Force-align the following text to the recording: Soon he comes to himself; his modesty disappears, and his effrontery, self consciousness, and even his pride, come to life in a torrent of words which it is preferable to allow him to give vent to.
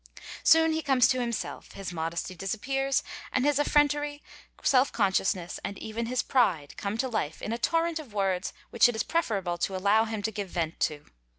Soon 0.41 0.71
he 0.71 0.81
comes 0.81 1.07
to 1.09 1.21
himself; 1.21 1.73
his 1.73 1.93
modesty 1.93 2.33
disappears, 2.33 3.03
and 3.31 3.45
his 3.45 3.59
effrontery, 3.59 4.23
self 4.63 4.91
consciousness, 4.91 5.59
and 5.63 5.77
even 5.77 6.07
his 6.07 6.23
pride, 6.23 6.73
come 6.75 6.97
to 6.97 7.07
life 7.07 7.39
in 7.39 7.53
a 7.53 7.59
torrent 7.59 7.99
of 7.99 8.11
words 8.11 8.51
which 8.71 8.89
it 8.89 8.95
is 8.95 9.03
preferable 9.03 9.59
to 9.59 9.75
allow 9.75 10.05
him 10.05 10.23
to 10.23 10.31
give 10.31 10.49
vent 10.49 10.79
to. 10.79 11.05